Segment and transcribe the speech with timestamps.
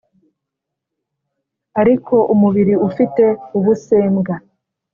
[1.81, 3.23] ariko umubiri ufite
[3.57, 4.35] ubusembwa